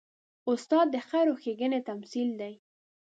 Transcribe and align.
استاد 0.49 0.87
د 0.91 0.95
خیر 1.07 1.25
او 1.31 1.35
ښېګڼې 1.43 1.79
تمثیل 1.89 2.29
دی. 2.41 2.53